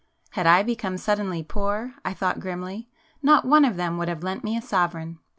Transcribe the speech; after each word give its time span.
Had 0.31 0.47
I 0.47 0.63
become 0.63 0.97
suddenly 0.97 1.43
poor, 1.43 1.93
I 2.03 2.15
thought 2.15 2.39
grimly, 2.39 2.89
not 3.21 3.45
one 3.45 3.63
of 3.63 3.75
them 3.77 3.99
would 3.99 4.07
have 4.07 4.23
lent 4.23 4.43
me 4.43 4.57
a 4.57 4.59
sovereign! 4.63 5.19